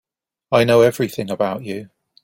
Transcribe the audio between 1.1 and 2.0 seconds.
about you.